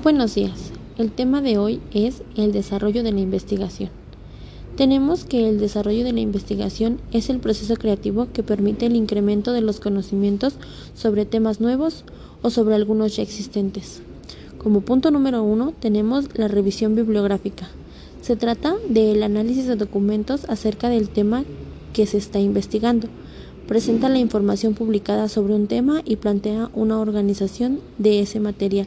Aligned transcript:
Buenos 0.00 0.36
días. 0.36 0.70
El 0.96 1.10
tema 1.10 1.42
de 1.42 1.58
hoy 1.58 1.80
es 1.92 2.22
el 2.36 2.52
desarrollo 2.52 3.02
de 3.02 3.10
la 3.10 3.18
investigación. 3.18 3.90
Tenemos 4.76 5.24
que 5.24 5.48
el 5.48 5.58
desarrollo 5.58 6.04
de 6.04 6.12
la 6.12 6.20
investigación 6.20 7.00
es 7.10 7.28
el 7.30 7.40
proceso 7.40 7.74
creativo 7.74 8.28
que 8.32 8.44
permite 8.44 8.86
el 8.86 8.94
incremento 8.94 9.52
de 9.52 9.60
los 9.60 9.80
conocimientos 9.80 10.54
sobre 10.94 11.26
temas 11.26 11.60
nuevos 11.60 12.04
o 12.42 12.50
sobre 12.50 12.76
algunos 12.76 13.16
ya 13.16 13.24
existentes. 13.24 14.00
Como 14.56 14.82
punto 14.82 15.10
número 15.10 15.42
uno 15.42 15.74
tenemos 15.80 16.26
la 16.38 16.46
revisión 16.46 16.94
bibliográfica. 16.94 17.68
Se 18.22 18.36
trata 18.36 18.76
del 18.88 19.24
análisis 19.24 19.66
de 19.66 19.74
documentos 19.74 20.44
acerca 20.48 20.88
del 20.90 21.08
tema 21.08 21.42
que 21.92 22.06
se 22.06 22.18
está 22.18 22.38
investigando. 22.38 23.08
Presenta 23.66 24.08
la 24.08 24.20
información 24.20 24.74
publicada 24.74 25.28
sobre 25.28 25.54
un 25.54 25.66
tema 25.66 26.02
y 26.04 26.16
plantea 26.16 26.70
una 26.72 27.00
organización 27.00 27.80
de 27.98 28.20
ese 28.20 28.38
material 28.38 28.86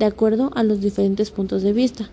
de 0.00 0.06
acuerdo 0.06 0.50
a 0.54 0.64
los 0.64 0.80
diferentes 0.80 1.30
puntos 1.30 1.62
de 1.62 1.74
vista. 1.74 2.08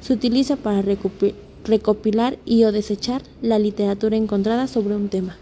Se 0.00 0.14
utiliza 0.14 0.56
para 0.56 0.82
recopilar 0.82 2.38
y 2.46 2.64
o 2.64 2.72
desechar 2.72 3.22
la 3.42 3.58
literatura 3.58 4.16
encontrada 4.16 4.66
sobre 4.66 4.96
un 4.96 5.10
tema. 5.10 5.36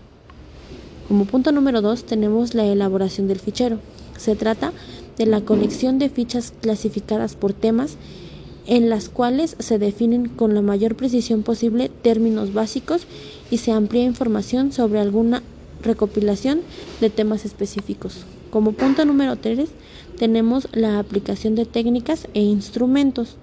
Como 1.06 1.26
punto 1.26 1.52
número 1.52 1.82
2 1.82 2.04
tenemos 2.04 2.54
la 2.54 2.64
elaboración 2.66 3.28
del 3.28 3.38
fichero. 3.38 3.78
Se 4.18 4.34
trata 4.34 4.72
de 5.16 5.26
la 5.26 5.42
colección 5.42 6.00
de 6.00 6.08
fichas 6.08 6.52
clasificadas 6.60 7.36
por 7.36 7.52
temas 7.52 7.96
en 8.66 8.90
las 8.90 9.08
cuales 9.08 9.54
se 9.60 9.78
definen 9.78 10.28
con 10.28 10.54
la 10.56 10.62
mayor 10.62 10.96
precisión 10.96 11.44
posible 11.44 11.88
términos 12.02 12.52
básicos 12.52 13.02
y 13.48 13.58
se 13.58 13.70
amplía 13.70 14.02
información 14.02 14.72
sobre 14.72 14.98
alguna 14.98 15.44
recopilación 15.82 16.60
de 17.00 17.10
temas 17.10 17.44
específicos. 17.44 18.24
Como 18.50 18.72
punto 18.72 19.04
número 19.04 19.36
3 19.36 19.68
tenemos 20.18 20.68
la 20.72 20.98
aplicación 20.98 21.54
de 21.54 21.66
técnicas 21.66 22.28
e 22.34 22.40
instrumentos. 22.40 23.36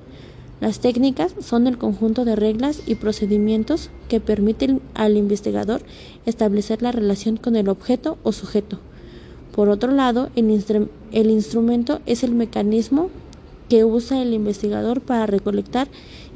Las 0.59 0.79
técnicas 0.79 1.35
son 1.41 1.67
el 1.67 1.77
conjunto 1.77 2.25
de 2.25 2.35
reglas 2.35 2.81
y 2.85 2.95
procedimientos 2.95 3.89
que 4.07 4.19
permiten 4.19 4.81
al 4.93 5.17
investigador 5.17 5.81
establecer 6.25 6.81
la 6.81 6.91
relación 6.91 7.37
con 7.37 7.55
el 7.55 7.69
objeto 7.69 8.17
o 8.23 8.31
sujeto. 8.31 8.79
Por 9.53 9.69
otro 9.69 9.91
lado, 9.91 10.29
el, 10.35 10.47
el 11.11 11.29
instrumento 11.29 11.99
es 12.05 12.23
el 12.23 12.31
mecanismo 12.33 13.09
que 13.69 13.85
usa 13.85 14.21
el 14.21 14.33
investigador 14.33 15.01
para 15.01 15.25
recolectar 15.25 15.87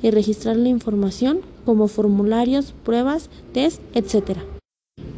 y 0.02 0.12
registrar 0.12 0.58
la 0.58 0.70
información 0.70 1.40
como 1.66 1.88
formularios, 1.88 2.73
pruebas, 2.84 3.30
test, 3.53 3.81
etc. 3.94 4.38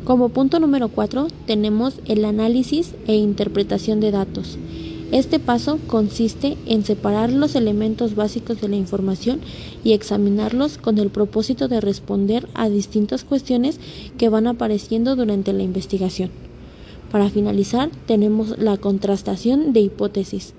Como 0.09 0.29
punto 0.29 0.59
número 0.59 0.89
4 0.89 1.27
tenemos 1.45 1.99
el 2.05 2.25
análisis 2.25 2.95
e 3.05 3.13
interpretación 3.13 3.99
de 3.99 4.09
datos. 4.09 4.57
Este 5.11 5.37
paso 5.37 5.77
consiste 5.85 6.57
en 6.65 6.83
separar 6.83 7.31
los 7.31 7.53
elementos 7.53 8.15
básicos 8.15 8.59
de 8.59 8.69
la 8.69 8.75
información 8.75 9.39
y 9.83 9.93
examinarlos 9.93 10.79
con 10.79 10.97
el 10.97 11.11
propósito 11.11 11.67
de 11.67 11.79
responder 11.79 12.49
a 12.55 12.69
distintas 12.69 13.23
cuestiones 13.23 13.79
que 14.17 14.29
van 14.29 14.47
apareciendo 14.47 15.15
durante 15.15 15.53
la 15.53 15.61
investigación. 15.61 16.31
Para 17.11 17.29
finalizar, 17.29 17.91
tenemos 18.07 18.57
la 18.57 18.77
contrastación 18.77 19.73
de 19.73 19.81
hipótesis. 19.81 20.55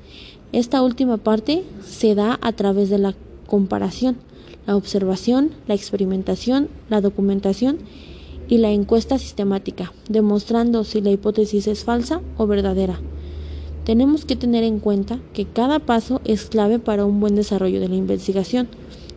Esta 0.53 0.81
última 0.81 1.17
parte 1.17 1.65
se 1.85 2.15
da 2.15 2.39
a 2.41 2.53
través 2.53 2.89
de 2.89 2.99
la 2.99 3.17
comparación, 3.49 4.15
la 4.69 4.77
observación, 4.77 5.51
la 5.67 5.75
experimentación, 5.75 6.69
la 6.89 7.01
documentación 7.01 7.79
y 8.51 8.59
la 8.59 8.73
encuesta 8.73 9.17
sistemática, 9.17 9.95
demostrando 10.09 10.83
si 10.85 11.01
la 11.01 11.11
hipótesis 11.11 11.69
es 11.69 11.85
falsa 11.85 12.21
o 12.37 12.47
verdadera. 12.49 13.01
Tenemos 13.85 14.25
que 14.25 14.37
tener 14.37 14.65
en 14.65 14.81
cuenta 14.81 15.21
que 15.33 15.47
cada 15.47 15.79
paso 15.79 16.21
es 16.25 16.47
clave 16.47 16.81
para 16.81 17.07
un 17.07 17.21
buen 17.21 17.37
desarrollo 17.37 17.81
de 17.81 17.89
la 17.89 17.95
investigación. 17.95 18.69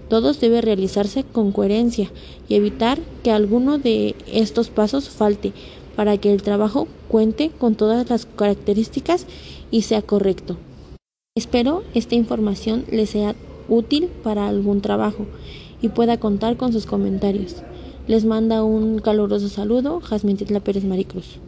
Todos 0.08 0.40
debe 0.40 0.62
realizarse 0.62 1.24
con 1.24 1.52
coherencia 1.52 2.12
y 2.48 2.56
evitar 2.56 3.00
que 3.24 3.32
alguno 3.32 3.80
de 3.80 4.16
estos 4.32 4.70
pasos 4.70 5.10
falte 5.10 5.52
para 5.96 6.18
que 6.18 6.32
el 6.32 6.44
trabajo 6.44 6.88
cuente 7.08 7.50
con 7.50 7.74
todas 7.76 8.10
las 8.10 8.28
características 8.28 9.26
y 9.72 9.82
sea 9.82 10.04
correcto. 10.04 10.58
Espero 11.36 11.84
esta 11.96 12.14
información 12.14 12.86
les 12.92 13.10
sea 13.10 13.36
útil 13.68 14.10
para 14.24 14.48
algún 14.48 14.82
trabajo 14.82 15.26
y 15.82 15.90
pueda 15.90 16.20
contar 16.20 16.56
con 16.56 16.72
sus 16.72 16.86
comentarios. 16.86 17.64
Les 18.06 18.26
manda 18.26 18.66
un 18.66 19.00
caluroso 19.00 19.48
saludo, 19.48 20.02
Jasmine 20.02 20.38
Titla 20.38 20.60
Pérez 20.60 20.84
Maricruz. 20.84 21.40